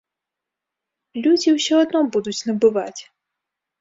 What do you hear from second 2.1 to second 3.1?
будуць набываць.